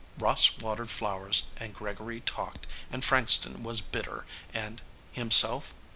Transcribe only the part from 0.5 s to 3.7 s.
watered flowers and Gregory talked and Frankston